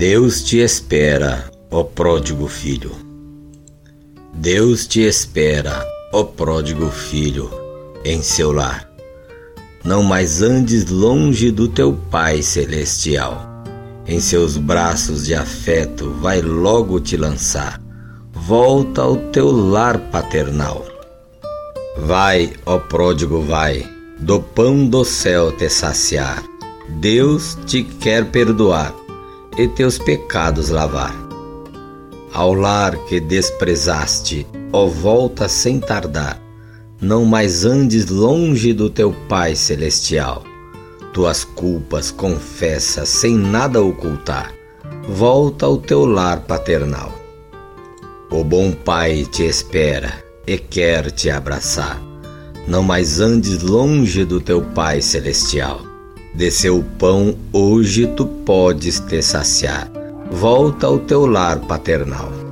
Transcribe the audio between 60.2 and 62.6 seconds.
Volta ao teu lar paternal.